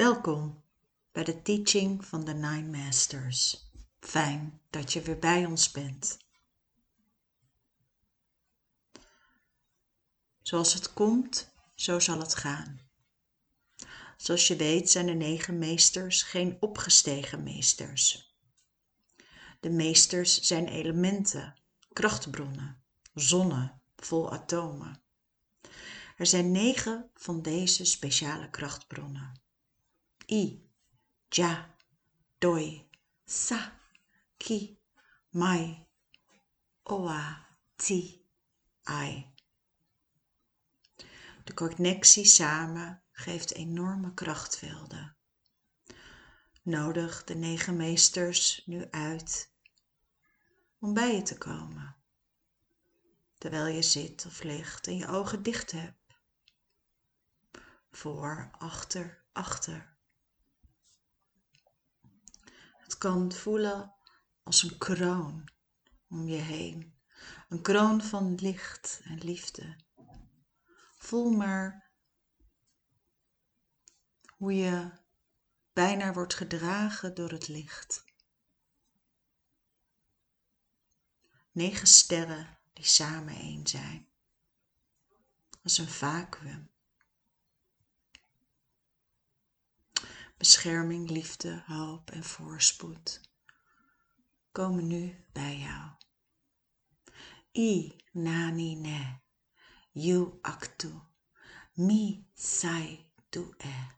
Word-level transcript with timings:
Welkom 0.00 0.62
bij 1.12 1.24
de 1.24 1.42
teaching 1.42 2.04
van 2.04 2.24
de 2.24 2.34
Nine 2.34 2.78
Masters. 2.78 3.70
Fijn 4.00 4.60
dat 4.70 4.92
je 4.92 5.02
weer 5.02 5.18
bij 5.18 5.46
ons 5.46 5.70
bent. 5.70 6.18
Zoals 10.42 10.74
het 10.74 10.92
komt, 10.92 11.52
zo 11.74 11.98
zal 11.98 12.18
het 12.18 12.34
gaan. 12.34 12.80
Zoals 14.16 14.48
je 14.48 14.56
weet 14.56 14.90
zijn 14.90 15.06
de 15.06 15.12
negen 15.12 15.58
meesters 15.58 16.22
geen 16.22 16.56
opgestegen 16.60 17.42
meesters. 17.42 18.34
De 19.60 19.70
meesters 19.70 20.40
zijn 20.40 20.68
elementen, 20.68 21.54
krachtbronnen, 21.92 22.82
zonnen 23.14 23.80
vol 23.96 24.32
atomen. 24.32 25.02
Er 26.16 26.26
zijn 26.26 26.50
negen 26.50 27.10
van 27.14 27.42
deze 27.42 27.84
speciale 27.84 28.50
krachtbronnen. 28.50 29.48
I, 30.30 30.70
Ja, 31.28 31.74
Doi, 32.38 32.88
Sa, 33.24 33.72
Ki, 34.36 34.78
Mai, 35.30 35.86
Oa, 36.82 37.46
Ti, 37.76 38.24
Ai. 38.82 39.34
De 41.44 41.54
connectie 41.54 42.24
samen 42.24 43.02
geeft 43.12 43.54
enorme 43.54 44.14
krachtvelden. 44.14 45.16
Nodig 46.62 47.24
de 47.24 47.34
negen 47.34 47.76
meesters 47.76 48.62
nu 48.66 48.90
uit 48.90 49.52
om 50.78 50.94
bij 50.94 51.14
je 51.14 51.22
te 51.22 51.38
komen, 51.38 51.96
terwijl 53.38 53.66
je 53.66 53.82
zit 53.82 54.26
of 54.26 54.42
ligt 54.42 54.86
en 54.86 54.96
je 54.96 55.06
ogen 55.08 55.42
dicht 55.42 55.70
hebt. 55.70 55.98
Voor, 57.90 58.50
achter, 58.58 59.24
achter. 59.32 59.89
Het 62.90 62.98
kan 62.98 63.32
voelen 63.32 63.94
als 64.42 64.62
een 64.62 64.78
kroon 64.78 65.48
om 66.08 66.28
je 66.28 66.36
heen, 66.36 66.98
een 67.48 67.62
kroon 67.62 68.02
van 68.02 68.34
licht 68.34 69.00
en 69.04 69.18
liefde. 69.18 69.76
Voel 70.98 71.30
maar 71.30 71.90
hoe 74.36 74.54
je 74.54 74.90
bijna 75.72 76.12
wordt 76.12 76.34
gedragen 76.34 77.14
door 77.14 77.30
het 77.30 77.48
licht. 77.48 78.04
Negen 81.52 81.88
sterren 81.88 82.58
die 82.72 82.84
samen 82.84 83.34
één 83.34 83.66
zijn, 83.66 84.08
als 85.62 85.78
een 85.78 85.88
vacuüm. 85.88 86.69
Bescherming, 90.40 91.10
liefde, 91.10 91.62
hoop 91.66 92.10
en 92.10 92.24
voorspoed 92.24 93.20
komen 94.52 94.86
nu 94.86 95.24
bij 95.32 95.58
jou. 95.58 95.90
I 97.52 97.96
nani 98.12 98.74
ne, 98.74 99.20
you 99.92 100.38
aktu, 100.42 101.00
mi 101.72 102.26
sai 102.34 103.10
tu 103.28 103.54
e, 103.58 103.88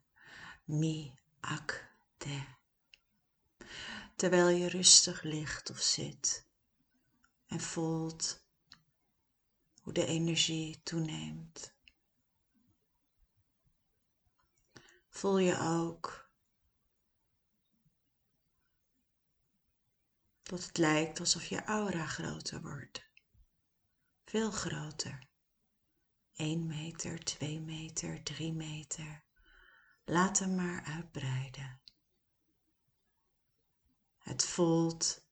mi 0.64 1.14
ak 1.40 1.94
te. 2.16 2.44
Terwijl 4.16 4.48
je 4.48 4.68
rustig 4.68 5.22
ligt 5.22 5.70
of 5.70 5.80
zit 5.80 6.46
en 7.46 7.60
voelt 7.60 8.46
hoe 9.82 9.92
de 9.92 10.06
energie 10.06 10.82
toeneemt. 10.82 11.74
Voel 15.08 15.38
je 15.38 15.58
ook 15.58 16.21
dat 20.52 20.64
het 20.64 20.78
lijkt 20.78 21.20
alsof 21.20 21.44
je 21.44 21.64
aura 21.64 22.06
groter 22.06 22.62
wordt. 22.62 23.10
Veel 24.24 24.50
groter. 24.50 25.26
1 26.34 26.66
meter, 26.66 27.24
2 27.24 27.60
meter, 27.60 28.22
3 28.22 28.52
meter. 28.52 29.24
Laat 30.04 30.38
hem 30.38 30.54
maar 30.54 30.84
uitbreiden. 30.84 31.80
Het 34.18 34.44
voelt 34.44 35.26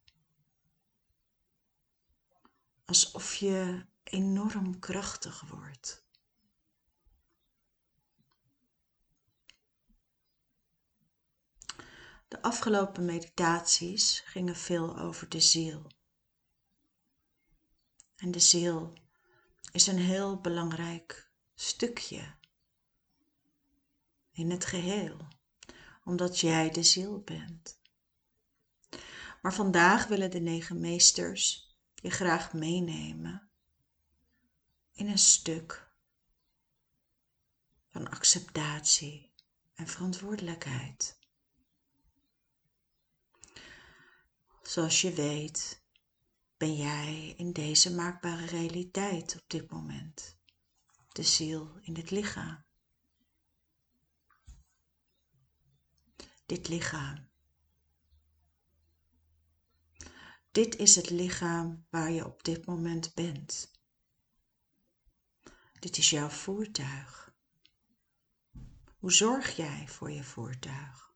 alsof 2.84 3.34
je 3.34 3.86
enorm 4.02 4.78
krachtig 4.78 5.40
wordt. 5.40 6.08
De 12.30 12.42
afgelopen 12.42 13.04
meditaties 13.04 14.20
gingen 14.20 14.56
veel 14.56 14.98
over 14.98 15.28
de 15.28 15.40
ziel. 15.40 15.86
En 18.16 18.30
de 18.30 18.38
ziel 18.38 18.92
is 19.72 19.86
een 19.86 19.98
heel 19.98 20.40
belangrijk 20.40 21.30
stukje 21.54 22.34
in 24.32 24.50
het 24.50 24.64
geheel, 24.64 25.28
omdat 26.04 26.38
jij 26.38 26.70
de 26.70 26.82
ziel 26.82 27.20
bent. 27.20 27.80
Maar 29.42 29.54
vandaag 29.54 30.06
willen 30.06 30.30
de 30.30 30.40
negen 30.40 30.80
meesters 30.80 31.74
je 31.94 32.10
graag 32.10 32.52
meenemen 32.52 33.50
in 34.92 35.08
een 35.08 35.18
stuk 35.18 35.92
van 37.88 38.10
acceptatie 38.10 39.32
en 39.74 39.86
verantwoordelijkheid. 39.86 41.19
Zoals 44.70 45.00
je 45.00 45.12
weet, 45.12 45.82
ben 46.56 46.76
jij 46.76 47.34
in 47.36 47.52
deze 47.52 47.94
maakbare 47.94 48.46
realiteit 48.46 49.34
op 49.34 49.44
dit 49.46 49.70
moment, 49.70 50.36
de 51.08 51.22
ziel 51.22 51.78
in 51.80 51.96
het 51.96 52.10
lichaam. 52.10 52.64
Dit 56.46 56.68
lichaam. 56.68 57.28
Dit 60.50 60.76
is 60.76 60.96
het 60.96 61.10
lichaam 61.10 61.86
waar 61.88 62.10
je 62.10 62.24
op 62.24 62.44
dit 62.44 62.66
moment 62.66 63.14
bent. 63.14 63.70
Dit 65.78 65.96
is 65.96 66.10
jouw 66.10 66.28
voertuig. 66.28 67.34
Hoe 68.98 69.12
zorg 69.12 69.56
jij 69.56 69.88
voor 69.88 70.10
je 70.10 70.24
voertuig? 70.24 71.14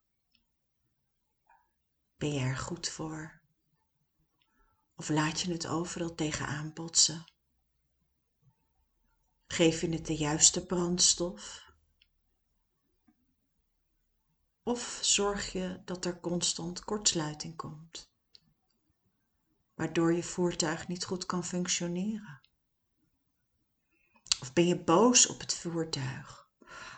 Ben 2.16 2.32
je 2.32 2.40
er 2.40 2.56
goed 2.56 2.88
voor? 2.88 3.42
Of 4.96 5.08
laat 5.08 5.40
je 5.40 5.52
het 5.52 5.66
overal 5.66 6.14
tegenaan 6.14 6.72
botsen? 6.72 7.24
Geef 9.46 9.80
je 9.80 9.88
het 9.88 10.06
de 10.06 10.16
juiste 10.16 10.66
brandstof? 10.66 11.72
Of 14.62 14.98
zorg 15.02 15.52
je 15.52 15.82
dat 15.84 16.04
er 16.04 16.20
constant 16.20 16.84
kortsluiting 16.84 17.56
komt, 17.56 18.10
waardoor 19.74 20.12
je 20.12 20.22
voertuig 20.22 20.88
niet 20.88 21.04
goed 21.04 21.26
kan 21.26 21.44
functioneren? 21.44 22.40
Of 24.40 24.52
ben 24.52 24.66
je 24.66 24.84
boos 24.84 25.26
op 25.26 25.40
het 25.40 25.54
voertuig, 25.54 26.48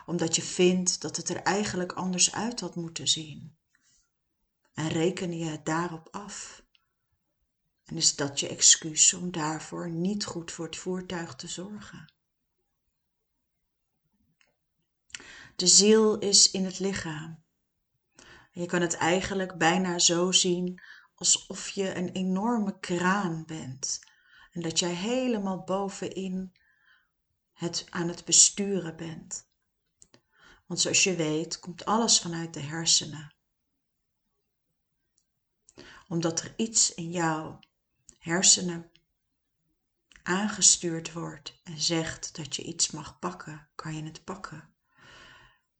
omdat 0.05 0.35
je 0.35 0.41
vindt 0.41 1.01
dat 1.01 1.17
het 1.17 1.29
er 1.29 1.41
eigenlijk 1.41 1.91
anders 1.91 2.33
uit 2.33 2.59
had 2.59 2.75
moeten 2.75 3.07
zien? 3.07 3.57
En 4.73 4.87
reken 4.87 5.37
je 5.37 5.45
het 5.45 5.65
daarop 5.65 6.07
af? 6.11 6.65
En 7.87 7.95
is 7.95 8.15
dat 8.15 8.39
je 8.39 8.47
excuus 8.47 9.13
om 9.13 9.31
daarvoor 9.31 9.89
niet 9.89 10.25
goed 10.25 10.51
voor 10.51 10.65
het 10.65 10.77
voertuig 10.77 11.35
te 11.35 11.47
zorgen? 11.47 12.13
De 15.55 15.67
ziel 15.67 16.19
is 16.19 16.51
in 16.51 16.65
het 16.65 16.79
lichaam. 16.79 17.43
Je 18.51 18.65
kan 18.65 18.81
het 18.81 18.93
eigenlijk 18.93 19.57
bijna 19.57 19.99
zo 19.99 20.31
zien 20.31 20.81
alsof 21.15 21.69
je 21.69 21.95
een 21.95 22.09
enorme 22.11 22.79
kraan 22.79 23.45
bent 23.45 23.99
en 24.51 24.61
dat 24.61 24.79
jij 24.79 24.93
helemaal 24.93 25.63
bovenin 25.63 26.51
het 27.53 27.85
aan 27.89 28.07
het 28.07 28.25
besturen 28.25 28.95
bent. 28.95 29.47
Want 30.65 30.79
zoals 30.79 31.03
je 31.03 31.15
weet 31.15 31.59
komt 31.59 31.85
alles 31.85 32.19
vanuit 32.19 32.53
de 32.53 32.59
hersenen. 32.59 33.35
Omdat 36.07 36.41
er 36.41 36.53
iets 36.57 36.93
in 36.93 37.11
jou 37.11 37.59
hersenen 38.27 38.91
aangestuurd 40.23 41.13
wordt 41.13 41.59
en 41.63 41.81
zegt 41.81 42.35
dat 42.35 42.55
je 42.55 42.63
iets 42.63 42.91
mag 42.91 43.19
pakken, 43.19 43.69
kan 43.75 43.95
je 43.95 44.03
het 44.03 44.23
pakken. 44.23 44.73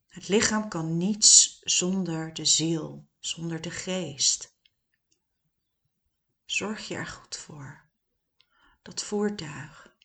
Het 0.08 0.28
lichaam 0.28 0.68
kan 0.68 0.96
niets 0.96 1.58
zonder 1.62 2.34
de 2.34 2.44
ziel, 2.44 3.08
zonder 3.18 3.60
de 3.60 3.70
geest. 3.70 4.56
Zorg 6.44 6.88
je 6.88 6.94
er 6.94 7.06
goed 7.06 7.36
voor. 7.36 7.88
Dat 8.82 9.02
voertuig, 9.02 9.96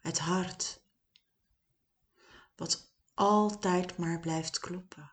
het 0.00 0.18
hart, 0.18 0.80
wat 2.56 2.92
altijd 3.14 3.96
maar 3.96 4.20
blijft 4.20 4.58
kloppen. 4.58 5.12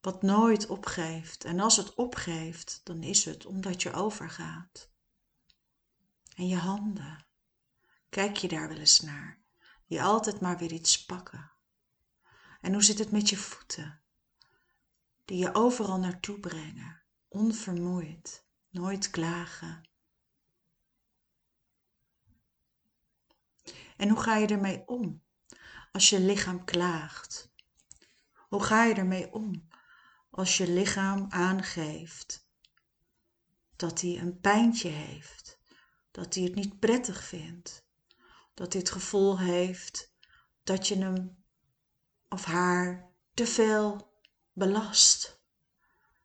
Wat 0.00 0.22
nooit 0.22 0.66
opgeeft. 0.66 1.44
En 1.44 1.60
als 1.60 1.76
het 1.76 1.94
opgeeft, 1.94 2.80
dan 2.84 3.02
is 3.02 3.24
het 3.24 3.46
omdat 3.46 3.82
je 3.82 3.92
overgaat. 3.92 4.90
En 6.38 6.46
je 6.46 6.56
handen. 6.56 7.26
Kijk 8.08 8.36
je 8.36 8.48
daar 8.48 8.68
wel 8.68 8.76
eens 8.76 9.00
naar? 9.00 9.40
Die 9.86 10.02
altijd 10.02 10.40
maar 10.40 10.58
weer 10.58 10.72
iets 10.72 11.04
pakken. 11.04 11.52
En 12.60 12.72
hoe 12.72 12.82
zit 12.82 12.98
het 12.98 13.10
met 13.10 13.28
je 13.28 13.36
voeten? 13.36 14.00
Die 15.24 15.38
je 15.38 15.54
overal 15.54 15.98
naartoe 15.98 16.40
brengen. 16.40 17.02
Onvermoeid. 17.28 18.46
Nooit 18.68 19.10
klagen. 19.10 19.88
En 23.96 24.08
hoe 24.08 24.20
ga 24.20 24.36
je 24.36 24.46
ermee 24.46 24.86
om 24.86 25.22
als 25.92 26.10
je 26.10 26.20
lichaam 26.20 26.64
klaagt? 26.64 27.52
Hoe 28.48 28.62
ga 28.62 28.84
je 28.84 28.94
ermee 28.94 29.32
om 29.32 29.68
als 30.30 30.56
je 30.56 30.70
lichaam 30.70 31.26
aangeeft 31.28 32.48
dat 33.76 34.00
hij 34.00 34.18
een 34.18 34.40
pijntje 34.40 34.88
heeft, 34.88 35.57
dat 36.18 36.34
hij 36.34 36.44
het 36.44 36.54
niet 36.54 36.78
prettig 36.78 37.24
vindt, 37.24 37.86
dat 38.54 38.72
hij 38.72 38.82
het 38.82 38.90
gevoel 38.90 39.38
heeft 39.38 40.12
dat 40.62 40.88
je 40.88 40.96
hem 40.98 41.44
of 42.28 42.44
haar 42.44 43.10
te 43.34 43.46
veel 43.46 44.12
belast? 44.52 45.40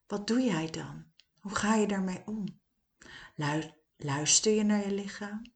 Wat 0.08 0.28
doe 0.28 0.42
jij 0.42 0.70
dan? 0.70 1.06
Hoe 1.40 1.56
ga 1.56 1.76
je 1.76 1.88
daarmee 1.88 2.22
om? 2.26 2.62
Luister 3.98 4.52
je 4.52 4.64
naar 4.64 4.86
je 4.86 4.94
lichaam? 4.94 5.54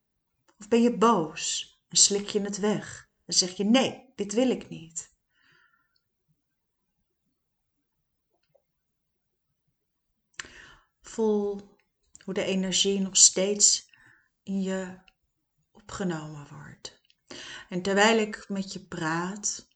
Of 0.59 0.67
ben 0.67 0.81
je 0.81 0.97
boos? 0.97 1.75
en 1.87 1.97
slik 1.97 2.29
je 2.29 2.41
het 2.41 2.57
weg. 2.57 3.09
Dan 3.25 3.35
zeg 3.35 3.57
je 3.57 3.63
nee, 3.63 4.13
dit 4.15 4.33
wil 4.33 4.49
ik 4.49 4.69
niet. 4.69 5.15
Voel 11.01 11.75
hoe 12.23 12.33
de 12.33 12.43
energie 12.43 12.99
nog 12.99 13.17
steeds 13.17 13.86
in 14.47 14.61
je 14.61 14.97
opgenomen 15.71 16.47
wordt. 16.49 17.01
En 17.69 17.81
terwijl 17.81 18.17
ik 18.19 18.45
met 18.49 18.73
je 18.73 18.85
praat, 18.85 19.67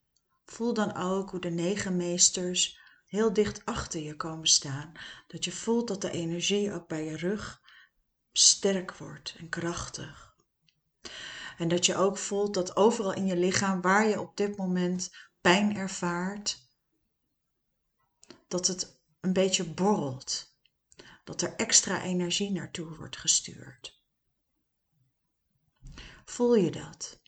voel 0.45 0.73
dan 0.73 0.95
ook 0.95 1.29
hoe 1.29 1.39
de 1.39 1.49
negen 1.49 1.95
meesters 1.95 2.79
heel 3.05 3.33
dicht 3.33 3.65
achter 3.65 4.01
je 4.01 4.15
komen 4.15 4.47
staan. 4.47 4.91
Dat 5.27 5.45
je 5.45 5.51
voelt 5.51 5.87
dat 5.87 6.01
de 6.01 6.11
energie 6.11 6.73
ook 6.73 6.87
bij 6.87 7.05
je 7.05 7.17
rug 7.17 7.61
sterk 8.31 8.97
wordt 8.97 9.35
en 9.37 9.49
krachtig. 9.49 10.35
En 11.57 11.67
dat 11.67 11.85
je 11.85 11.95
ook 11.95 12.17
voelt 12.17 12.53
dat 12.53 12.75
overal 12.75 13.13
in 13.13 13.25
je 13.25 13.35
lichaam 13.35 13.81
waar 13.81 14.07
je 14.07 14.19
op 14.19 14.37
dit 14.37 14.57
moment 14.57 15.09
pijn 15.41 15.75
ervaart, 15.75 16.69
dat 18.47 18.67
het 18.67 18.99
een 19.19 19.33
beetje 19.33 19.73
borrelt. 19.73 20.49
Dat 21.23 21.41
er 21.41 21.55
extra 21.55 22.01
energie 22.01 22.51
naartoe 22.51 22.95
wordt 22.95 23.17
gestuurd. 23.17 24.00
Voel 26.31 26.55
je 26.55 26.71
dat? 26.71 27.19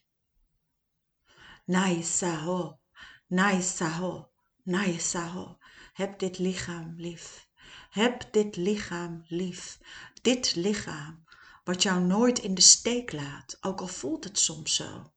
Nai 1.65 2.03
saho, 2.03 2.79
nai 3.27 4.99
saho. 4.99 5.57
Heb 5.93 6.19
dit 6.19 6.37
lichaam 6.37 6.93
lief. 6.97 7.47
Heb 7.89 8.31
dit 8.31 8.55
lichaam 8.55 9.23
lief. 9.27 9.79
Dit 10.21 10.55
lichaam 10.55 11.25
wat 11.63 11.83
jou 11.83 12.01
nooit 12.01 12.39
in 12.39 12.55
de 12.55 12.61
steek 12.61 13.11
laat, 13.11 13.57
ook 13.61 13.81
al 13.81 13.87
voelt 13.87 14.23
het 14.23 14.39
soms 14.39 14.75
zo. 14.75 15.13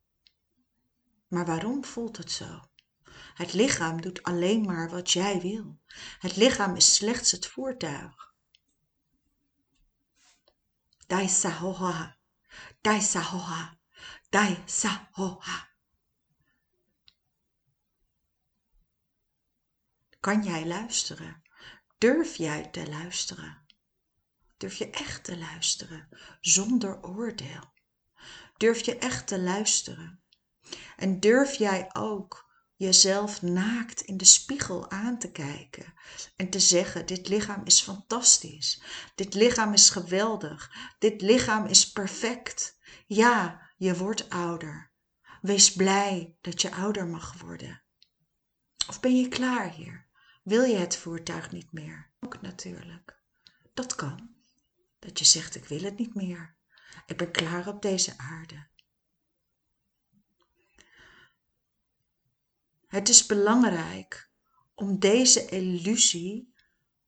Maar 1.29 1.47
waarom 1.47 1.85
voelt 1.85 2.17
het 2.17 2.31
zo? 2.31 2.61
Het 3.35 3.53
lichaam 3.53 4.01
doet 4.01 4.23
alleen 4.23 4.65
maar 4.65 4.91
wat 4.91 5.11
jij 5.11 5.41
wil. 5.41 5.79
Het 6.19 6.37
lichaam 6.37 6.77
is 6.77 6.95
slechts 6.95 7.31
het 7.31 7.47
voertuig. 7.47 8.35
Dai 11.07 11.29
sahoha, 11.29 12.17
dai 14.37 14.63
sahoha, 14.65 14.65
dai 14.65 14.65
sahoha. 14.67 15.69
Kan 20.21 20.43
jij 20.43 20.67
luisteren? 20.67 21.43
Durf 21.99 22.37
jij 22.37 22.69
te 22.71 22.89
luisteren? 22.89 23.67
Durf 24.57 24.75
je 24.77 24.91
echt 24.91 25.25
te 25.25 25.39
luisteren 25.39 26.09
zonder 26.41 27.03
oordeel? 27.03 27.73
Durf 28.57 28.85
je 28.85 28.99
echt 28.99 29.27
te 29.27 29.41
luisteren? 29.41 30.21
En 30.97 31.21
durf 31.21 31.55
jij 31.55 31.91
ook 31.93 32.51
jezelf 32.77 33.43
naakt 33.43 34.01
in 34.01 34.17
de 34.17 34.25
spiegel 34.25 34.91
aan 34.91 35.19
te 35.19 35.31
kijken 35.31 35.95
en 36.37 36.51
te 36.51 36.61
zeggen: 36.61 37.07
Dit 37.07 37.29
lichaam 37.29 37.63
is 37.65 37.81
fantastisch. 37.81 38.83
Dit 39.15 39.35
lichaam 39.35 39.73
is 39.73 39.91
geweldig. 39.91 40.73
Dit 40.99 41.21
lichaam 41.21 41.67
is 41.67 41.93
perfect. 41.93 42.79
Ja, 43.07 43.66
je 43.77 43.97
wordt 43.97 44.31
ouder. 44.31 44.91
Wees 45.41 45.73
blij 45.73 46.37
dat 46.41 46.63
je 46.63 46.73
ouder 46.75 47.07
mag 47.07 47.41
worden. 47.41 47.83
Of 48.89 49.01
ben 49.01 49.17
je 49.17 49.29
klaar 49.29 49.71
hier? 49.71 50.07
Wil 50.43 50.63
je 50.63 50.77
het 50.77 50.97
voertuig 50.97 51.53
niet 51.53 51.73
meer? 51.73 52.11
Ook 52.21 52.41
natuurlijk. 52.41 53.21
Dat 53.75 53.95
kan. 53.95 54.35
Dat 54.99 55.19
je 55.19 55.25
zegt, 55.25 55.55
ik 55.55 55.65
wil 55.65 55.83
het 55.83 55.99
niet 55.99 56.15
meer. 56.15 56.57
Ik 57.07 57.17
ben 57.17 57.31
klaar 57.31 57.69
op 57.69 57.83
deze 57.83 58.19
aarde. 58.19 58.67
Het 62.87 63.09
is 63.09 63.27
belangrijk 63.27 64.31
om 64.75 64.99
deze 64.99 65.47
illusie 65.47 66.55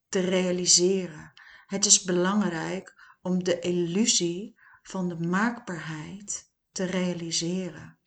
te 0.09 0.21
realiseren. 0.21 1.33
Het 1.67 1.87
is 1.87 2.03
belangrijk 2.03 3.17
om 3.23 3.45
de 3.45 3.59
illusie 3.59 4.59
van 4.83 5.09
de 5.09 5.19
maakbaarheid 5.19 6.48
te 6.79 6.85
realiseren. 6.85 7.99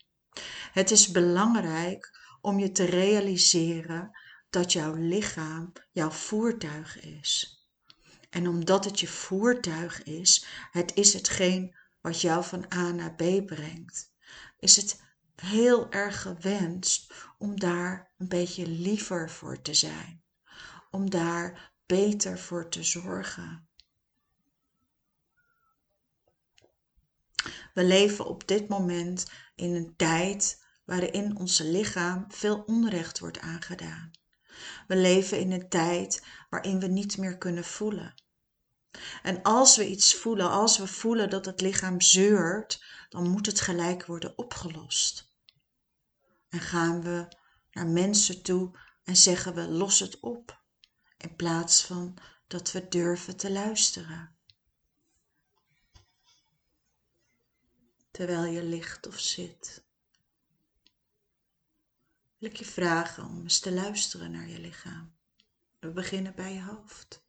Het 0.72 0.90
is 0.90 1.08
belangrijk 1.08 2.18
om 2.40 2.58
je 2.58 2.72
te 2.72 2.84
realiseren 2.84 4.18
dat 4.50 4.72
jouw 4.72 4.94
lichaam 4.94 5.72
jouw 5.90 6.10
voertuig 6.10 7.00
is. 7.00 7.60
En 8.30 8.48
omdat 8.48 8.84
het 8.84 9.00
je 9.00 9.08
voertuig 9.08 10.02
is, 10.02 10.46
het 10.70 10.94
is 10.94 11.12
hetgeen 11.12 11.76
wat 12.00 12.20
jou 12.20 12.44
van 12.44 12.66
A 12.74 12.90
naar 12.90 13.14
B 13.14 13.46
brengt, 13.46 14.12
is 14.58 14.76
het 14.76 15.00
heel 15.34 15.90
erg 15.90 16.22
gewenst 16.22 17.12
om 17.38 17.60
daar 17.60 18.14
een 18.18 18.28
beetje 18.28 18.66
liever 18.66 19.30
voor 19.30 19.62
te 19.62 19.74
zijn, 19.74 20.22
om 20.90 21.10
daar 21.10 21.72
beter 21.86 22.38
voor 22.38 22.68
te 22.68 22.82
zorgen. 22.82 23.68
We 27.74 27.84
leven 27.84 28.26
op 28.26 28.48
dit 28.48 28.68
moment 28.68 29.30
in 29.54 29.74
een 29.74 29.96
tijd 29.96 30.64
waarin 30.84 31.36
ons 31.36 31.58
lichaam 31.58 32.24
veel 32.28 32.62
onrecht 32.66 33.18
wordt 33.18 33.38
aangedaan. 33.38 34.10
We 34.86 34.96
leven 34.96 35.38
in 35.38 35.52
een 35.52 35.68
tijd 35.68 36.26
waarin 36.50 36.80
we 36.80 36.86
niet 36.86 37.18
meer 37.18 37.38
kunnen 37.38 37.64
voelen. 37.64 38.14
En 39.22 39.42
als 39.42 39.76
we 39.76 39.88
iets 39.88 40.14
voelen, 40.14 40.50
als 40.50 40.78
we 40.78 40.86
voelen 40.86 41.30
dat 41.30 41.44
het 41.44 41.60
lichaam 41.60 42.00
zeurt, 42.00 42.84
dan 43.08 43.30
moet 43.30 43.46
het 43.46 43.60
gelijk 43.60 44.06
worden 44.06 44.38
opgelost. 44.38 45.32
En 46.48 46.60
gaan 46.60 47.02
we 47.02 47.28
naar 47.70 47.86
mensen 47.86 48.42
toe 48.42 48.78
en 49.04 49.16
zeggen 49.16 49.54
we 49.54 49.68
los 49.68 50.00
het 50.00 50.20
op, 50.20 50.62
in 51.16 51.36
plaats 51.36 51.84
van 51.84 52.18
dat 52.46 52.72
we 52.72 52.88
durven 52.88 53.36
te 53.36 53.50
luisteren. 53.50 54.31
Terwijl 58.12 58.44
je 58.44 58.62
ligt 58.62 59.06
of 59.06 59.18
zit. 59.18 59.84
Wil 62.38 62.50
ik 62.50 62.56
je 62.56 62.64
vragen 62.64 63.24
om 63.24 63.42
eens 63.42 63.58
te 63.58 63.72
luisteren 63.72 64.30
naar 64.30 64.48
je 64.48 64.58
lichaam. 64.58 65.14
We 65.78 65.90
beginnen 65.90 66.34
bij 66.34 66.54
je 66.54 66.62
hoofd. 66.62 67.24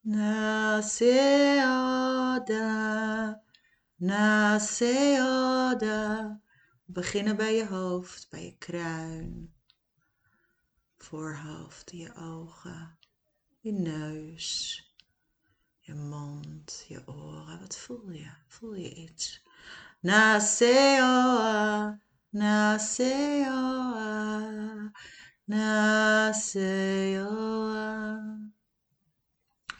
Naseada, 0.00 0.82
Naseada. 3.96 5.20
We 6.84 6.92
beginnen 6.92 7.36
bij 7.36 7.54
je 7.54 7.66
hoofd, 7.66 8.30
bij 8.30 8.44
je 8.44 8.56
kruin, 8.58 9.54
voorhoofd, 10.96 11.90
je 11.90 12.14
ogen, 12.14 12.98
je 13.60 13.72
neus, 13.72 14.91
je 15.92 15.98
mond, 15.98 16.84
je 16.88 17.06
oren. 17.06 17.60
Wat 17.60 17.76
voel 17.76 18.10
je? 18.10 18.30
Voel 18.46 18.74
je 18.74 18.94
iets? 18.94 19.42
Naseoa, 20.00 22.00
Naseoa, 22.28 23.50
Naseoa. 25.44 26.70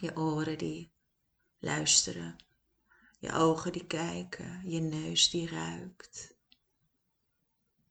Je 0.00 0.16
oren 0.16 0.59
die 0.59 0.92
luisteren. 1.59 2.37
Je 3.19 3.33
ogen 3.33 3.73
die 3.73 3.87
kijken. 3.87 4.71
Je 4.71 4.81
neus 4.81 5.31
die 5.31 5.49
ruikt. 5.49 6.37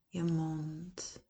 je 0.08 0.24
mond. 0.24 1.24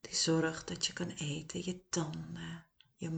Die 0.00 0.14
zorgt 0.14 0.68
dat 0.68 0.86
je 0.86 0.92
kan 0.92 1.08
eten, 1.08 1.64
je 1.64 1.88
tanden, 1.88 2.66
je 2.96 3.10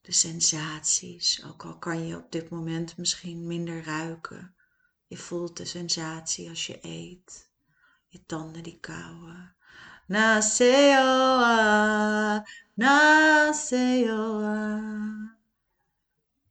De 0.00 0.12
sensaties, 0.12 1.44
ook 1.44 1.64
al 1.64 1.78
kan 1.78 2.06
je 2.06 2.16
op 2.16 2.32
dit 2.32 2.50
moment 2.50 2.96
misschien 2.96 3.46
minder 3.46 3.84
ruiken. 3.84 4.54
Je 5.06 5.16
voelt 5.16 5.56
de 5.56 5.64
sensatie 5.64 6.48
als 6.48 6.66
je 6.66 6.78
eet. 6.82 7.50
Je 8.08 8.24
tanden 8.26 8.62
die 8.62 8.80
kauwen. 8.80 9.56
Naseoa, 10.06 11.46
Naseoa. 12.74 13.78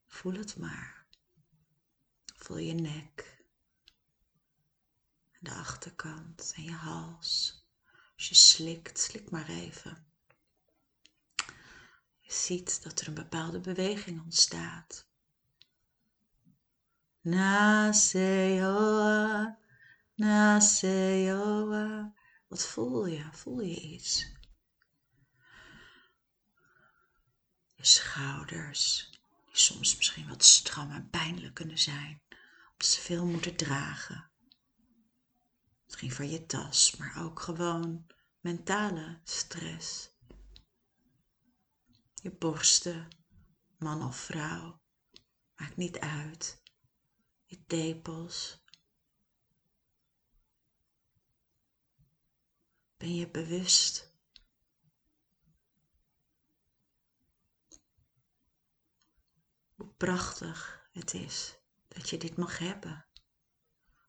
Voel 0.07 0.33
het 0.33 0.57
maar. 0.57 1.05
Voel 2.35 2.57
je 2.57 2.73
nek. 2.73 3.43
De 5.39 5.51
achterkant 5.51 6.53
en 6.55 6.63
je 6.63 6.71
hals. 6.71 7.65
Als 8.15 8.29
je 8.29 8.35
slikt, 8.35 8.99
slik 8.99 9.29
maar 9.29 9.49
even. 9.49 10.12
Ziet 12.33 12.83
dat 12.83 13.01
er 13.01 13.07
een 13.07 13.13
bepaalde 13.13 13.59
beweging 13.59 14.21
ontstaat. 14.23 15.07
Naseoa, 17.21 18.37
Naseoa. 20.15 22.13
Wat 22.47 22.67
voel 22.67 23.05
je? 23.05 23.27
Voel 23.31 23.61
je 23.61 23.79
iets? 23.81 24.31
Je 27.73 27.85
schouders, 27.85 29.09
die 29.45 29.57
soms 29.57 29.97
misschien 29.97 30.27
wat 30.27 30.43
stram 30.43 30.91
en 30.91 31.09
pijnlijk 31.09 31.53
kunnen 31.53 31.79
zijn, 31.79 32.21
omdat 32.71 32.87
ze 32.87 33.01
veel 33.01 33.25
moeten 33.25 33.55
dragen. 33.55 34.31
Misschien 35.85 36.11
van 36.11 36.29
je 36.29 36.45
tas, 36.45 36.95
maar 36.95 37.23
ook 37.23 37.39
gewoon 37.39 38.07
mentale 38.39 39.19
stress. 39.23 40.12
Je 42.23 42.31
borsten, 42.31 43.07
man 43.77 44.03
of 44.03 44.17
vrouw, 44.17 44.81
maakt 45.55 45.75
niet 45.75 45.99
uit. 45.99 46.61
Je 47.43 47.65
tepels, 47.65 48.63
Ben 53.03 53.15
je 53.15 53.29
bewust? 53.29 54.13
Hoe 59.75 59.93
prachtig 59.97 60.89
het 60.91 61.13
is 61.13 61.59
dat 61.87 62.09
je 62.09 62.17
dit 62.17 62.37
mag 62.37 62.57
hebben. 62.57 63.05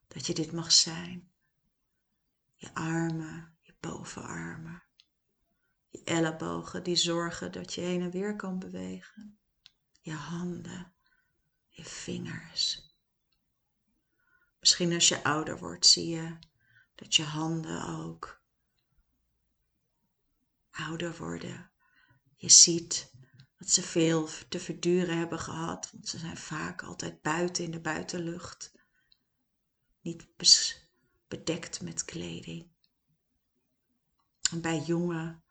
Dat 0.07 0.25
je 0.25 0.33
dit 0.33 0.51
mag 0.51 0.71
zijn. 0.71 1.31
Je 2.55 2.73
armen, 2.73 3.57
je 3.61 3.75
bovenarmen. 3.79 4.84
Je 5.95 6.03
ellebogen 6.03 6.83
die 6.83 6.95
zorgen 6.95 7.51
dat 7.51 7.73
je 7.73 7.81
heen 7.81 8.01
en 8.01 8.11
weer 8.11 8.35
kan 8.35 8.59
bewegen. 8.59 9.37
Je 10.01 10.13
handen, 10.13 10.93
je 11.67 11.83
vingers. 11.83 12.93
Misschien 14.59 14.93
als 14.93 15.07
je 15.07 15.23
ouder 15.23 15.57
wordt 15.57 15.85
zie 15.85 16.07
je 16.07 16.37
dat 16.95 17.15
je 17.15 17.23
handen 17.23 17.87
ook 17.87 18.41
ouder 20.71 21.17
worden. 21.17 21.69
Je 22.35 22.49
ziet 22.49 23.11
dat 23.57 23.69
ze 23.69 23.81
veel 23.81 24.29
te 24.49 24.59
verduren 24.59 25.17
hebben 25.17 25.39
gehad, 25.39 25.91
want 25.91 26.07
ze 26.07 26.17
zijn 26.17 26.37
vaak 26.37 26.83
altijd 26.83 27.21
buiten 27.21 27.63
in 27.63 27.71
de 27.71 27.81
buitenlucht, 27.81 28.73
niet 30.01 30.27
bedekt 31.27 31.81
met 31.81 32.05
kleding. 32.05 32.67
En 34.51 34.61
bij 34.61 34.79
jonge 34.79 35.43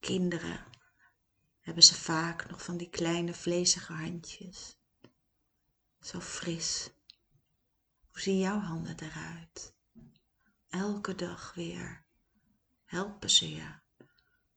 kinderen 0.00 0.64
hebben 1.60 1.82
ze 1.82 1.94
vaak 1.94 2.50
nog 2.50 2.64
van 2.64 2.76
die 2.76 2.90
kleine 2.90 3.34
vlezige 3.34 3.92
handjes. 3.92 4.76
Zo 6.00 6.20
fris. 6.20 6.90
Hoe 8.10 8.20
zien 8.20 8.38
jouw 8.38 8.58
handen 8.58 8.96
eruit? 8.98 9.74
Elke 10.68 11.14
dag 11.14 11.54
weer 11.54 12.04
helpen 12.84 13.30
ze 13.30 13.54
je 13.54 13.78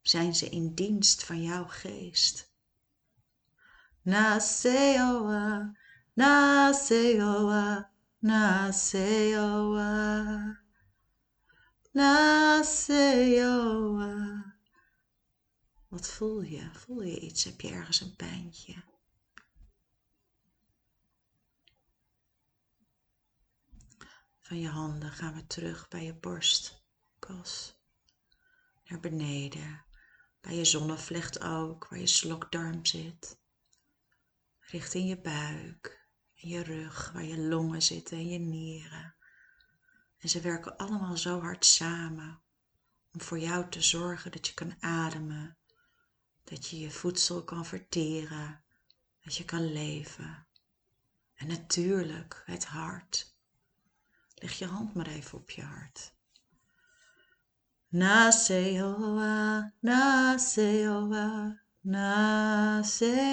zijn 0.01 0.35
ze 0.35 0.49
in 0.49 0.73
dienst 0.73 1.23
van 1.23 1.41
jouw 1.41 1.65
geest. 1.65 2.51
Naseoa, 4.01 5.75
Naseoa, 6.13 7.91
Naseoa, 8.19 9.79
Naseoa. 11.91 12.99
Wat 15.91 16.07
voel 16.07 16.41
je? 16.41 16.69
Voel 16.73 17.01
je 17.01 17.19
iets? 17.19 17.43
Heb 17.43 17.61
je 17.61 17.69
ergens 17.69 18.01
een 18.01 18.15
pijntje? 18.15 18.83
Van 24.41 24.59
je 24.59 24.69
handen 24.69 25.11
gaan 25.11 25.33
we 25.33 25.47
terug 25.47 25.87
bij 25.87 26.03
je 26.03 26.13
borstkas. 26.13 27.79
Naar 28.83 28.99
beneden 28.99 29.85
bij 30.41 30.55
je 30.55 30.65
zonnevlecht 30.65 31.41
ook, 31.41 31.87
waar 31.87 31.99
je 31.99 32.07
slokdarm 32.07 32.85
zit. 32.85 33.39
Richting 34.59 35.09
je 35.09 35.21
buik 35.21 36.07
en 36.35 36.47
je 36.47 36.63
rug, 36.63 37.11
waar 37.11 37.25
je 37.25 37.37
longen 37.37 37.81
zitten 37.81 38.17
en 38.17 38.29
je 38.29 38.39
nieren. 38.39 39.15
En 40.17 40.29
ze 40.29 40.41
werken 40.41 40.77
allemaal 40.77 41.17
zo 41.17 41.39
hard 41.39 41.65
samen 41.65 42.41
om 43.13 43.21
voor 43.21 43.39
jou 43.39 43.69
te 43.69 43.81
zorgen 43.81 44.31
dat 44.31 44.47
je 44.47 44.53
kan 44.53 44.81
ademen, 44.83 45.55
dat 46.51 46.67
je 46.67 46.79
je 46.79 46.91
voedsel 46.91 47.43
kan 47.43 47.65
verteren, 47.65 48.63
dat 49.23 49.35
je 49.35 49.45
kan 49.45 49.71
leven. 49.71 50.47
En 51.33 51.47
natuurlijk 51.47 52.43
het 52.45 52.65
hart. 52.65 53.35
Leg 54.35 54.53
je 54.53 54.65
hand 54.65 54.93
maar 54.93 55.07
even 55.07 55.37
op 55.37 55.49
je 55.49 55.61
hart. 55.61 56.13
Naseoa, 57.87 59.73
Naseoa, 59.79 61.61
Naseoa. 61.79 63.29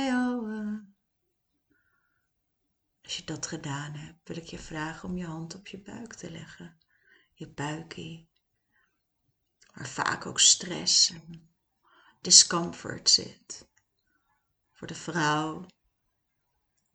Als 3.03 3.17
je 3.17 3.25
dat 3.25 3.47
gedaan 3.47 3.93
hebt, 3.93 4.29
wil 4.29 4.37
ik 4.37 4.47
je 4.47 4.59
vragen 4.59 5.09
om 5.09 5.17
je 5.17 5.27
hand 5.27 5.55
op 5.55 5.67
je 5.67 5.79
buik 5.79 6.15
te 6.15 6.31
leggen. 6.31 6.79
Je 7.35 7.49
buikie. 7.49 8.29
Waar 9.75 9.89
vaak 9.89 10.27
ook 10.27 10.41
stress 10.41 11.11
en 11.11 11.48
discomfort 12.21 13.11
zit. 13.11 13.69
Voor 14.73 14.87
de 14.87 14.95
vrouw. 14.95 15.67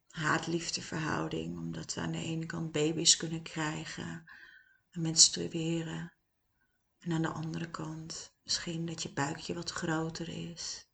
Haat-liefdeverhouding, 0.10 1.58
omdat 1.58 1.94
we 1.94 2.02
aan 2.02 2.12
de 2.12 2.24
ene 2.24 2.46
kant 2.46 2.72
baby's 2.72 3.18
kunnen 3.18 3.42
krijgen 3.42 4.32
en 4.90 5.02
menstrueren. 5.02 6.14
En 7.00 7.12
aan 7.12 7.22
de 7.22 7.30
andere 7.30 7.72
kant 7.72 8.36
misschien 8.44 8.86
dat 8.86 9.04
je 9.04 9.14
buikje 9.14 9.54
wat 9.54 9.72
groter 9.72 10.30
is. 10.30 10.90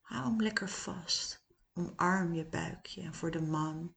Hou 0.00 0.24
hem 0.24 0.42
lekker 0.42 0.68
vast. 0.68 1.44
Omarm 1.72 2.34
je 2.34 2.46
buikje. 2.46 3.02
En 3.02 3.14
voor 3.14 3.30
de 3.30 3.40
man, 3.40 3.96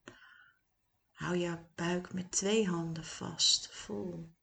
hou 1.11 1.37
je 1.37 1.65
buik 1.75 2.13
met 2.13 2.31
twee 2.31 2.67
handen 2.67 3.05
vast, 3.05 3.67
vol. 3.71 4.35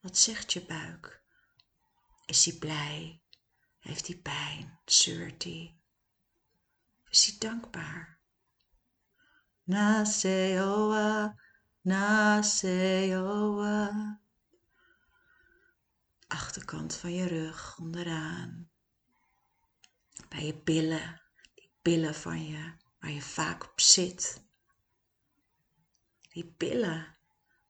Wat 0.00 0.18
zegt 0.18 0.52
je 0.52 0.66
buik? 0.66 1.22
Is 2.26 2.44
hij 2.44 2.58
blij? 2.58 3.19
Heeft 3.80 4.06
hij 4.06 4.16
pijn? 4.16 4.78
Zeurt 4.84 5.44
hij? 5.44 5.76
Is 7.10 7.26
hij 7.26 7.36
dankbaar? 7.38 8.18
Naseoa, 9.62 11.36
Naseoa 11.80 13.10
achterkant 16.30 16.94
van 16.94 17.14
je 17.14 17.26
rug, 17.26 17.78
onderaan. 17.78 18.70
Bij 20.28 20.46
je 20.46 20.54
billen, 20.54 21.22
die 21.54 21.70
billen 21.82 22.14
van 22.14 22.46
je, 22.46 22.72
waar 23.00 23.10
je 23.10 23.22
vaak 23.22 23.64
op 23.64 23.80
zit. 23.80 24.42
Die 26.28 26.54
billen, 26.56 27.16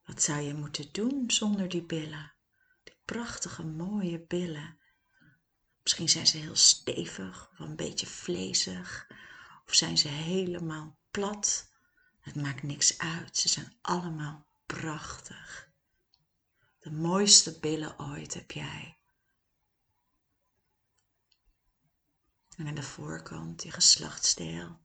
wat 0.05 0.23
zou 0.23 0.41
je 0.41 0.55
moeten 0.55 0.93
doen 0.93 1.31
zonder 1.31 1.69
die 1.69 1.83
billen? 1.83 2.33
Die 2.83 2.97
prachtige, 3.05 3.65
mooie 3.65 4.21
billen. 4.21 4.79
Misschien 5.91 6.09
zijn 6.25 6.27
ze 6.27 6.47
heel 6.47 6.57
stevig 6.57 7.51
of 7.53 7.59
een 7.59 7.77
beetje 7.77 8.07
vlezig. 8.07 9.07
Of 9.67 9.75
zijn 9.75 9.99
ze 9.99 10.09
helemaal 10.09 10.99
plat. 11.11 11.71
Het 12.21 12.35
maakt 12.35 12.63
niks 12.63 12.99
uit. 12.99 13.37
Ze 13.37 13.49
zijn 13.49 13.77
allemaal 13.81 14.47
prachtig. 14.67 15.71
De 16.79 16.91
mooiste 16.91 17.59
billen 17.59 17.99
ooit 17.99 18.35
heb 18.35 18.51
jij. 18.51 18.99
En 22.57 22.67
aan 22.67 22.75
de 22.75 22.83
voorkant 22.83 23.63
je 23.63 23.71
geslachtsdeel. 23.71 24.81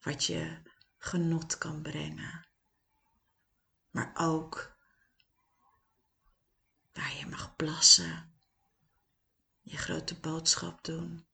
Wat 0.00 0.24
je 0.24 0.62
genot 0.98 1.58
kan 1.58 1.82
brengen. 1.82 2.46
Maar 3.90 4.12
ook 4.14 4.76
waar 6.92 7.14
je 7.14 7.26
mag 7.26 7.56
plassen, 7.56 8.29
je 9.70 9.76
grote 9.76 10.14
boodschap 10.14 10.84
doen 10.84 11.26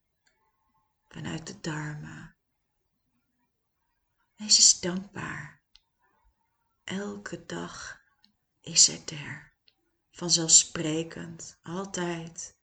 vanuit 1.09 1.47
de 1.47 1.61
darmen. 1.61 2.37
Wees 4.37 4.57
eens 4.57 4.81
dankbaar. 4.81 5.61
Elke 6.85 7.47
dag 7.47 8.01
is 8.61 8.87
het 8.87 9.11
er. 9.11 9.53
Vanzelfsprekend, 10.11 11.59
altijd. 11.63 12.57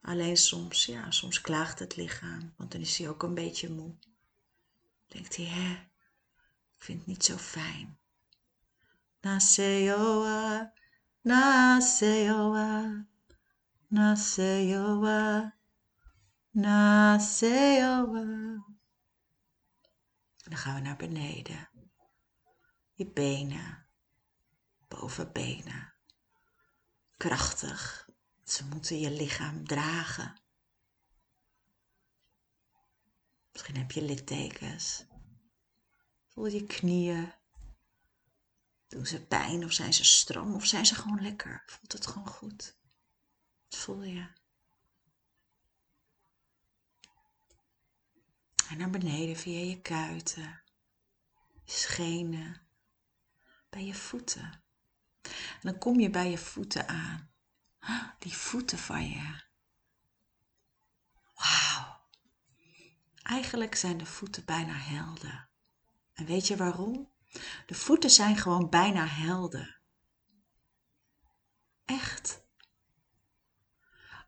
Alleen 0.00 0.36
soms, 0.36 0.84
ja, 0.84 1.10
soms 1.10 1.40
klaagt 1.40 1.78
het 1.78 1.96
lichaam, 1.96 2.54
want 2.56 2.72
dan 2.72 2.80
is 2.80 2.98
hij 2.98 3.08
ook 3.08 3.22
een 3.22 3.34
beetje 3.34 3.70
moe. 3.70 3.94
Denkt 5.06 5.36
hij, 5.36 5.44
hè, 5.44 5.72
ik 6.76 6.84
vind 6.84 6.98
het 6.98 7.06
niet 7.06 7.24
zo 7.24 7.36
fijn. 7.36 7.98
Naseoa, 9.20 10.72
Naseoa, 11.20 13.07
Naseoa, 13.90 15.56
Naseoa. 16.50 18.24
Dan 20.36 20.56
gaan 20.56 20.74
we 20.74 20.80
naar 20.80 20.96
beneden. 20.96 21.68
Je 22.92 23.06
benen, 23.06 23.86
bovenbenen. 24.88 25.92
Krachtig. 27.16 28.08
Ze 28.44 28.64
moeten 28.64 28.98
je 28.98 29.10
lichaam 29.10 29.66
dragen. 29.66 30.40
Misschien 33.52 33.76
heb 33.76 33.90
je 33.90 34.02
littekens. 34.02 35.04
Voel 36.26 36.46
je 36.46 36.64
knieën. 36.66 37.32
Doen 38.88 39.06
ze 39.06 39.26
pijn 39.26 39.64
of 39.64 39.72
zijn 39.72 39.94
ze 39.94 40.04
stram 40.04 40.54
of 40.54 40.64
zijn 40.64 40.86
ze 40.86 40.94
gewoon 40.94 41.22
lekker? 41.22 41.62
Voelt 41.66 41.92
het 41.92 42.06
gewoon 42.06 42.28
goed? 42.28 42.77
Wat 43.68 43.78
voel 43.78 44.02
je? 44.02 44.28
En 48.68 48.78
naar 48.78 48.90
beneden 48.90 49.36
via 49.36 49.58
je 49.58 49.80
kuiten, 49.80 50.62
je 51.64 51.72
schenen, 51.72 52.66
bij 53.70 53.84
je 53.84 53.94
voeten. 53.94 54.62
En 55.22 55.60
dan 55.60 55.78
kom 55.78 56.00
je 56.00 56.10
bij 56.10 56.30
je 56.30 56.38
voeten 56.38 56.88
aan. 56.88 57.30
Die 58.18 58.36
voeten 58.36 58.78
van 58.78 59.08
je. 59.08 59.42
Wauw. 61.34 62.00
Eigenlijk 63.22 63.74
zijn 63.74 63.98
de 63.98 64.06
voeten 64.06 64.44
bijna 64.44 64.72
helden. 64.72 65.48
En 66.12 66.26
weet 66.26 66.46
je 66.46 66.56
waarom? 66.56 67.12
De 67.66 67.74
voeten 67.74 68.10
zijn 68.10 68.36
gewoon 68.36 68.68
bijna 68.68 69.06
helden. 69.06 69.80
Echt. 71.84 72.46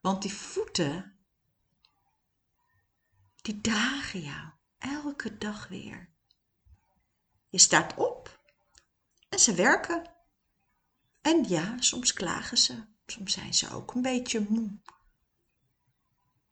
Want 0.00 0.22
die 0.22 0.34
voeten, 0.34 1.18
die 3.42 3.60
dragen 3.60 4.20
jou 4.20 4.50
elke 4.78 5.38
dag 5.38 5.68
weer. 5.68 6.08
Je 7.48 7.58
staat 7.58 7.94
op 7.94 8.40
en 9.28 9.38
ze 9.38 9.54
werken. 9.54 10.10
En 11.20 11.44
ja, 11.48 11.80
soms 11.80 12.12
klagen 12.12 12.58
ze. 12.58 12.84
Soms 13.06 13.32
zijn 13.32 13.54
ze 13.54 13.70
ook 13.70 13.94
een 13.94 14.02
beetje 14.02 14.46
moe. 14.48 14.78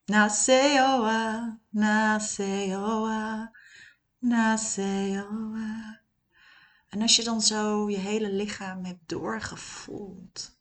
Naseoa, 0.05 1.61
Naseoa, 1.69 3.52
Naseoa. 4.19 6.00
En 6.88 7.02
als 7.02 7.17
je 7.17 7.25
dan 7.25 7.40
zo 7.40 7.90
je 7.90 7.97
hele 7.97 8.33
lichaam 8.33 8.85
hebt 8.85 9.09
doorgevoeld, 9.09 10.59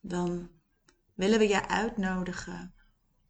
dan 0.00 0.57
willen 1.18 1.38
we 1.38 1.48
je 1.48 1.68
uitnodigen 1.68 2.74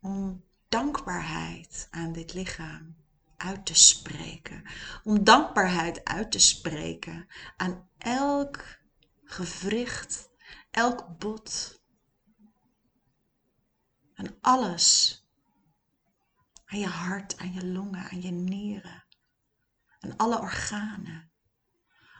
om 0.00 0.44
dankbaarheid 0.68 1.88
aan 1.90 2.12
dit 2.12 2.34
lichaam 2.34 2.96
uit 3.36 3.66
te 3.66 3.74
spreken. 3.74 4.62
Om 5.04 5.24
dankbaarheid 5.24 6.04
uit 6.04 6.32
te 6.32 6.38
spreken 6.38 7.26
aan 7.56 7.88
elk 7.98 8.64
gewricht, 9.24 10.28
elk 10.70 11.18
bot, 11.18 11.80
aan 14.14 14.36
alles. 14.40 15.16
Aan 16.64 16.78
je 16.78 16.86
hart, 16.86 17.38
aan 17.38 17.52
je 17.52 17.66
longen, 17.66 18.10
aan 18.10 18.20
je 18.22 18.30
nieren, 18.30 19.04
aan 20.00 20.16
alle 20.16 20.38
organen. 20.38 21.27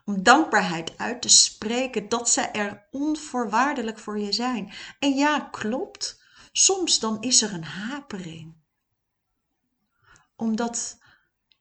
Om 0.09 0.23
dankbaarheid 0.23 0.99
uit 0.99 1.23
te 1.23 1.29
spreken 1.29 2.09
dat 2.09 2.29
ze 2.29 2.41
er 2.41 2.87
onvoorwaardelijk 2.91 3.99
voor 3.99 4.19
je 4.19 4.33
zijn. 4.33 4.73
En 4.99 5.15
ja, 5.15 5.41
klopt, 5.41 6.23
soms 6.53 6.99
dan 6.99 7.23
is 7.23 7.43
er 7.43 7.53
een 7.53 7.65
hapering. 7.65 8.57
Omdat 10.37 10.99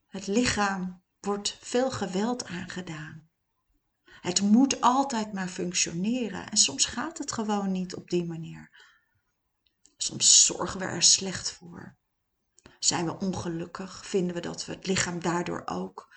het 0.08 0.28
lichaam 0.28 1.04
wordt 1.20 1.58
veel 1.62 1.92
geweld 1.92 2.46
aangedaan. 2.46 3.30
Het 4.04 4.42
moet 4.42 4.82
altijd 4.82 5.34
maar 5.34 5.48
functioneren 5.48 6.50
en 6.50 6.58
soms 6.58 6.86
gaat 6.86 7.18
het 7.18 7.32
gewoon 7.32 7.72
niet 7.72 7.96
op 7.96 8.10
die 8.10 8.26
manier. 8.26 8.70
Soms 9.98 10.46
zorgen 10.46 10.80
we 10.80 10.86
er 10.86 11.04
slecht 11.04 11.52
voor. 11.52 11.96
Zijn 12.80 13.06
we 13.06 13.20
ongelukkig? 13.20 14.06
Vinden 14.06 14.36
we 14.36 14.42
dat 14.42 14.66
we 14.66 14.74
het 14.74 14.88
lichaam 14.88 15.22
daardoor 15.22 15.62
ook 15.66 16.16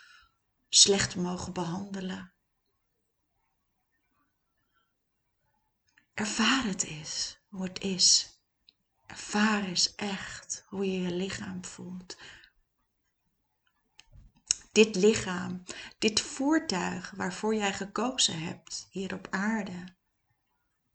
slecht 0.71 1.17
mogen 1.17 1.53
behandelen? 1.53 2.33
Ervaar 6.15 6.65
het 6.65 6.83
eens 6.83 7.39
hoe 7.49 7.63
het 7.63 7.81
is. 7.81 8.39
Ervaar 9.07 9.65
eens 9.65 9.95
echt 9.95 10.65
hoe 10.67 10.93
je 10.93 11.01
je 11.03 11.15
lichaam 11.15 11.65
voelt. 11.65 12.17
Dit 14.73 14.95
lichaam, 14.95 15.63
dit 15.99 16.21
voertuig 16.21 17.11
waarvoor 17.11 17.55
jij 17.55 17.73
gekozen 17.73 18.43
hebt 18.43 18.87
hier 18.91 19.15
op 19.15 19.27
aarde. 19.31 19.85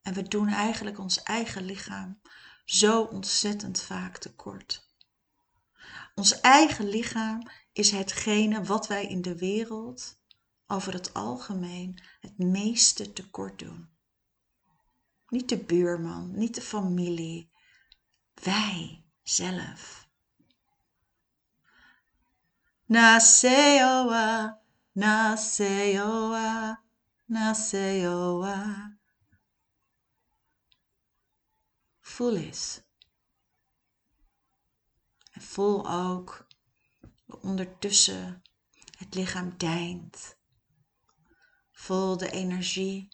En 0.02 0.14
we 0.14 0.24
doen 0.24 0.48
eigenlijk 0.48 1.00
ons 1.00 1.24
eigen 1.24 1.64
lichaam 1.64 2.22
zo 2.66 3.02
ontzettend 3.02 3.82
vaak 3.82 4.18
tekort. 4.18 4.90
Ons 6.16 6.42
eigen 6.42 6.90
lichaam 6.90 7.50
is 7.76 7.92
hetgene 7.92 8.64
wat 8.64 8.88
wij 8.88 9.06
in 9.08 9.22
de 9.22 9.38
wereld 9.38 10.20
over 10.68 10.94
het 10.94 11.14
algemeen 11.14 12.02
het 12.20 12.38
meeste 12.38 13.14
tekort 13.14 13.60
doen. 13.60 13.90
Niet 15.28 15.50
de 15.50 15.58
buurman, 15.58 16.38
niet 16.38 16.56
de 16.56 16.62
familie, 16.62 17.52
wij 18.34 19.04
zelf. 19.24 20.10
Naseoa, 22.86 24.62
Naseoa, 24.92 26.84
Naseoa. 27.26 28.98
Voel 32.00 32.36
eens. 32.36 32.82
En 35.32 35.42
voel 35.42 35.90
ook 35.90 36.45
ondertussen 37.26 38.42
het 38.98 39.14
lichaam 39.16 39.58
deint. 39.58 40.38
Voel 41.72 42.18
de 42.18 42.32
energie, 42.32 43.10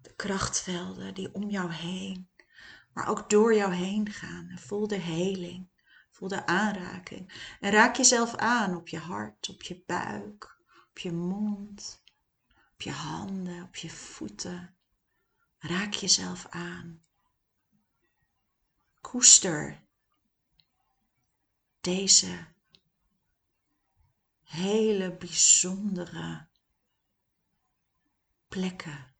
de 0.00 0.14
krachtvelden 0.14 1.14
die 1.14 1.34
om 1.34 1.50
jou 1.50 1.72
heen, 1.72 2.30
maar 2.92 3.08
ook 3.08 3.30
door 3.30 3.54
jou 3.54 3.72
heen 3.72 4.10
gaan. 4.10 4.58
Voel 4.58 4.86
de 4.86 4.96
heling, 4.96 5.68
voel 6.10 6.28
de 6.28 6.46
aanraking. 6.46 7.56
En 7.60 7.70
raak 7.70 7.96
jezelf 7.96 8.34
aan 8.34 8.76
op 8.76 8.88
je 8.88 8.98
hart, 8.98 9.48
op 9.48 9.62
je 9.62 9.82
buik, 9.86 10.58
op 10.90 10.98
je 10.98 11.12
mond, 11.12 12.02
op 12.72 12.82
je 12.82 12.90
handen, 12.90 13.62
op 13.62 13.76
je 13.76 13.90
voeten. 13.90 14.76
Raak 15.58 15.94
jezelf 15.94 16.46
aan. 16.46 17.02
Koester 19.00 19.87
deze 21.80 22.46
hele 24.42 25.16
bijzondere 25.16 26.46
plekken. 28.48 29.14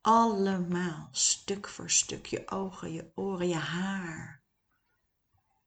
Allemaal 0.00 1.08
stuk 1.12 1.68
voor 1.68 1.90
stuk. 1.90 2.26
Je 2.26 2.50
ogen, 2.50 2.92
je 2.92 3.10
oren, 3.14 3.48
je 3.48 3.54
haar. 3.54 4.42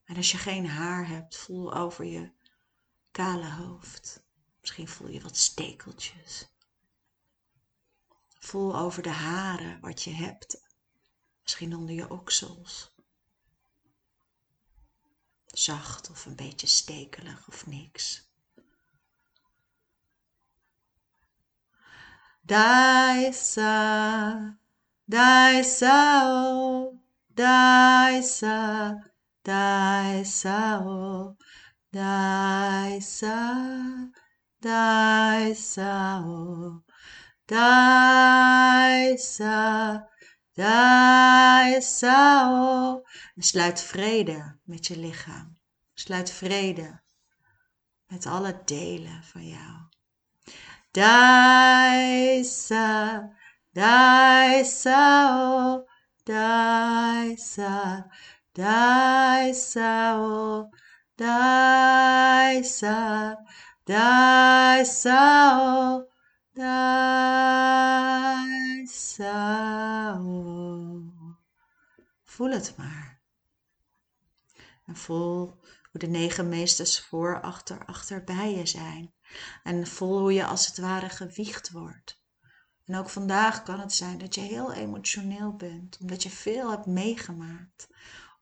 En 0.04 0.16
als 0.16 0.32
je 0.32 0.38
geen 0.38 0.68
haar 0.68 1.08
hebt, 1.08 1.38
voel 1.38 1.74
over 1.74 2.06
je 2.06 2.32
kale 3.12 3.52
hoofd. 3.52 4.24
Misschien 4.62 4.88
voel 4.88 5.08
je 5.08 5.22
wat 5.22 5.38
stekeltjes. 5.38 6.48
Voel 8.40 8.76
over 8.76 9.04
de 9.04 9.10
haren 9.10 9.80
wat 9.80 10.04
je 10.04 10.12
hebt. 10.12 10.64
Misschien 11.42 11.76
onder 11.76 11.96
je 11.96 12.10
oksels. 12.10 12.93
Zacht 15.54 16.10
of 16.10 16.26
een 16.26 16.36
beetje 16.36 16.68
stekelig 16.68 17.48
of 17.48 17.66
niks. 17.68 18.32
Daisa, 22.42 23.72
daisa, 25.06 26.24
oh, 26.26 27.00
daisa, 27.28 28.58
daisa, 29.42 30.80
oh, 30.80 31.38
daisa, 31.90 33.38
daisa, 34.60 36.20
oh, 36.26 36.84
daisa, 37.46 38.74
daisa, 40.54 42.50
oh. 42.52 43.08
En 43.36 43.44
sluit 43.44 43.82
vrede 43.82 44.58
met 44.64 44.88
je 44.88 44.98
lichaam. 44.98 45.58
Sluit 45.94 46.32
vrede 46.32 47.02
met 48.08 48.26
alle 48.26 48.62
delen 48.66 49.24
van 49.24 49.48
jou. 49.48 49.72
Daisa, 50.92 52.88
daisa, 53.72 55.02
oh, 55.42 55.90
daisa, 56.24 58.06
daisa, 58.52 60.20
oh, 60.20 60.72
daisa, 61.16 62.98
daisa, 63.84 65.22
oh, 65.62 66.13
Voel 72.24 72.52
het 72.52 72.74
maar. 72.78 73.22
En 74.86 74.96
voel 74.96 75.46
hoe 75.92 76.00
de 76.00 76.08
negen 76.08 76.50
meesters 76.50 77.00
voor, 77.00 77.42
achter, 77.42 77.86
achter 77.86 78.24
bij 78.24 78.56
je 78.56 78.66
zijn. 78.66 79.14
En 79.64 79.88
voel 79.88 80.20
hoe 80.20 80.34
je 80.34 80.46
als 80.46 80.68
het 80.68 80.78
ware 80.78 81.10
gewiegd 81.10 81.72
wordt. 81.72 82.22
En 82.86 82.96
ook 82.96 83.10
vandaag 83.10 83.64
kan 83.64 83.80
het 83.80 83.94
zijn 83.94 84.18
dat 84.18 84.36
je 84.36 84.42
heel 84.42 84.74
emotioneel 84.74 85.56
bent, 85.56 85.98
omdat 86.02 86.24
je 86.24 86.30
veel 86.30 86.70
hebt 86.70 86.86
meegemaakt. 86.86 87.88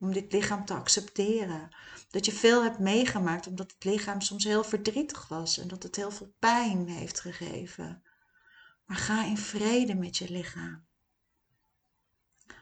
Om 0.01 0.13
dit 0.13 0.31
lichaam 0.31 0.65
te 0.65 0.73
accepteren. 0.73 1.69
Dat 2.09 2.25
je 2.25 2.31
veel 2.31 2.63
hebt 2.63 2.79
meegemaakt 2.79 3.47
omdat 3.47 3.71
het 3.71 3.83
lichaam 3.83 4.21
soms 4.21 4.43
heel 4.43 4.63
verdrietig 4.63 5.27
was 5.27 5.57
en 5.57 5.67
dat 5.67 5.83
het 5.83 5.95
heel 5.95 6.11
veel 6.11 6.35
pijn 6.39 6.87
heeft 6.87 7.19
gegeven. 7.19 8.03
Maar 8.85 8.97
ga 8.97 9.25
in 9.25 9.37
vrede 9.37 9.95
met 9.95 10.17
je 10.17 10.31
lichaam. 10.31 10.85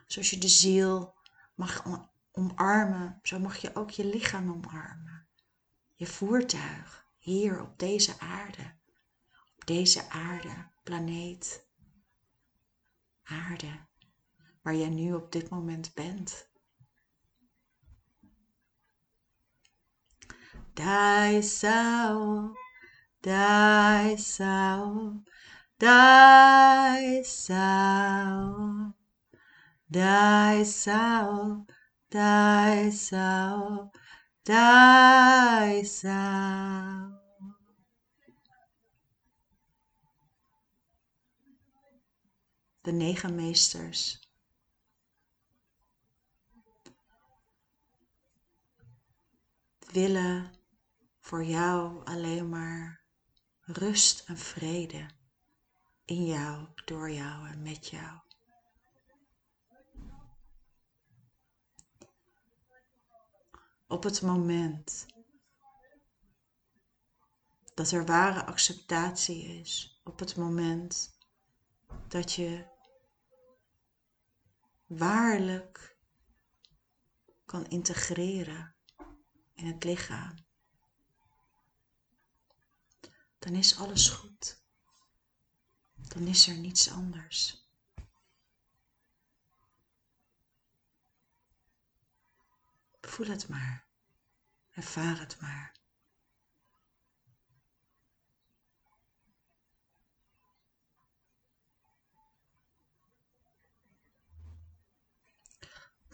Zoals 0.06 0.30
je 0.30 0.38
de 0.38 0.48
ziel 0.48 1.16
mag 1.56 1.84
omarmen, 2.32 3.20
zo 3.24 3.40
mag 3.40 3.58
je 3.58 3.76
ook 3.76 3.90
je 3.90 4.06
lichaam 4.06 4.52
omarmen. 4.52 5.28
Je 5.96 6.08
voertuig 6.08 7.06
hier 7.18 7.62
op 7.62 7.80
deze 7.80 8.20
aarde, 8.20 8.76
op 9.56 9.66
deze 9.66 10.10
aarde, 10.10 10.68
planeet, 10.84 11.68
aarde, 13.24 13.88
waar 14.62 14.76
jij 14.76 14.90
nu 14.90 15.14
op 15.14 15.32
dit 15.32 15.50
moment 15.50 15.94
bent. 15.94 16.49
Dai 20.80 21.42
sao, 21.44 22.54
dai 23.22 24.16
sao, 24.18 25.22
dai 25.78 27.22
sao, 27.26 28.94
dai 29.90 30.64
sao, 30.64 31.66
dai 32.10 32.92
sao, 32.92 33.92
dai 34.46 35.84
sao. 35.84 37.20
de 42.82 42.92
negen 42.92 43.36
meesters. 43.36 44.20
Willen 49.94 50.59
voor 51.30 51.44
jou 51.44 52.06
alleen 52.06 52.50
maar 52.50 53.04
rust 53.62 54.24
en 54.30 54.38
vrede 54.38 55.10
in 56.06 56.26
jou, 56.26 56.68
door 56.86 57.12
jou 57.12 57.48
en 57.48 57.62
met 57.62 57.88
jou. 57.88 58.20
Op 63.88 64.04
het 64.04 64.22
moment 64.22 65.06
dat 67.74 67.92
er 67.92 68.06
ware 68.06 68.46
acceptatie 68.46 69.60
is, 69.60 70.02
op 70.04 70.20
het 70.20 70.36
moment 70.36 71.18
dat 72.08 72.34
je 72.34 72.66
waarlijk 74.86 75.98
kan 77.46 77.68
integreren 77.68 78.76
in 79.54 79.66
het 79.66 79.84
lichaam, 79.84 80.49
dan 83.40 83.54
is 83.54 83.78
alles 83.78 84.10
goed. 84.10 84.62
Dan 85.94 86.28
is 86.28 86.48
er 86.48 86.58
niets 86.58 86.92
anders. 86.92 87.68
Voel 93.02 93.28
het 93.28 93.48
maar. 93.48 93.88
Ervaar 94.70 95.20
het 95.20 95.42
maar. 95.42 95.78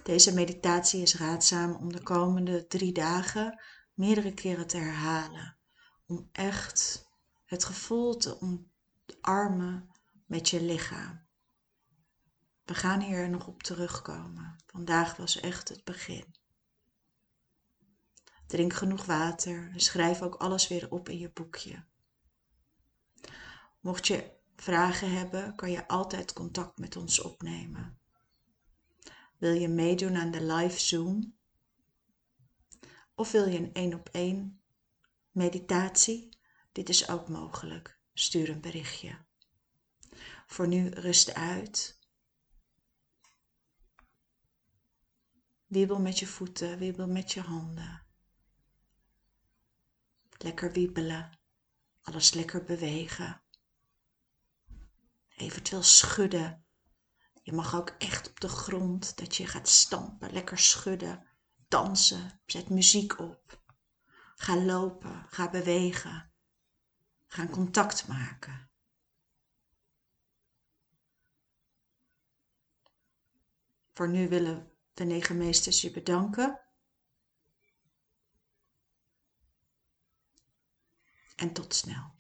Deze 0.04 0.34
meditatie 0.34 1.02
is 1.02 1.16
raadzaam 1.16 1.76
om 1.76 1.94
de 1.94 2.02
komende 2.02 2.68
drie 2.68 2.94
dagen 2.94 3.62
meerdere 3.94 4.34
keren 4.34 4.68
te 4.68 4.78
herhalen. 4.78 5.58
Om 6.06 6.30
echt 6.32 7.05
het 7.46 7.66
gevoel 7.66 8.18
te 8.18 8.38
omarmen 8.42 9.90
met 10.26 10.50
je 10.50 10.62
lichaam. 10.62 11.26
We 12.64 12.74
gaan 12.74 13.02
hier 13.02 13.30
nog 13.30 13.48
op 13.48 13.64
terugkomen. 13.64 14.56
Vandaag 14.66 15.16
was 15.16 15.40
echt 15.40 15.70
het 15.70 15.84
begin. 15.84 16.36
Drink 18.48 18.74
genoeg 18.74 19.06
water 19.06 19.70
en 19.72 19.80
schrijf 19.80 20.22
ook 20.22 20.36
alles 20.36 20.68
weer 20.68 20.92
op 20.92 21.10
in 21.10 21.18
je 21.18 21.30
boekje. 21.30 21.86
Mocht 23.80 24.08
je 24.08 24.32
vragen 24.56 25.12
hebben, 25.12 25.56
kan 25.56 25.72
je 25.72 25.88
altijd 25.88 26.34
contact 26.34 26.78
met 26.78 26.96
ons 26.96 27.22
opnemen. 27.22 28.00
Wil 29.38 29.54
je 29.54 29.68
meedoen 29.68 30.16
aan 30.16 30.32
de 30.32 30.44
live 30.44 30.80
Zoom? 30.80 31.36
Of 33.16 33.32
wil 33.32 33.48
je 33.48 33.58
een 33.58 33.74
één 33.74 33.94
op 33.94 34.10
één 34.10 34.62
meditatie? 35.32 36.35
Dit 36.76 36.90
is 36.90 37.10
ook 37.10 37.30
mogelijk. 37.30 38.00
Stuur 38.14 38.50
een 38.50 38.62
berichtje. 38.62 39.26
Voor 40.48 40.68
nu 40.68 40.90
rust 40.90 41.34
uit. 41.34 42.00
Wiebel 45.66 46.00
met 46.00 46.20
je 46.20 46.28
voeten, 46.28 46.78
wiebel 46.78 47.08
met 47.08 47.32
je 47.32 47.42
handen. 47.42 48.06
Lekker 50.38 50.72
wiebelen. 50.72 51.40
Alles 52.02 52.34
lekker 52.34 52.64
bewegen. 52.64 53.42
Eventueel 55.36 55.84
schudden 55.84 56.66
je 57.46 57.54
mag 57.54 57.76
ook 57.76 57.90
echt 57.90 58.30
op 58.30 58.40
de 58.40 58.48
grond 58.48 59.18
dat 59.18 59.36
je 59.36 59.48
gaat 59.48 59.68
stampen, 59.68 60.32
lekker 60.32 60.60
schudden, 60.60 61.28
dansen, 61.68 62.42
zet 62.46 62.70
muziek 62.70 63.20
op. 63.20 63.64
Ga 64.36 64.56
lopen, 64.58 65.26
ga 65.30 65.50
bewegen. 65.50 66.35
Ga 67.36 67.48
contact 67.48 68.08
maken. 68.08 68.70
Voor 73.94 74.10
nu 74.10 74.30
willen 74.30 74.72
de 74.94 75.04
negen 75.04 75.38
meesters 75.38 75.82
je 75.82 75.92
bedanken. 75.92 76.62
En 81.36 81.54
tot 81.54 81.76
snel. 81.76 82.15